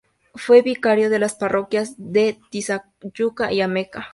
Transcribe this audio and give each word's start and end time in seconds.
Fue 0.33 0.63
vicario 0.63 1.11
de 1.11 1.19
las 1.19 1.35
parroquias 1.35 1.93
de 1.99 2.39
Tizayuca 2.49 3.53
y 3.53 3.61
Ameca. 3.61 4.07